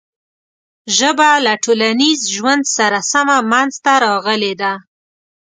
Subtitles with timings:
[0.97, 4.73] ژبه له ټولنیز ژوند سره سمه منځ ته راغلې ده.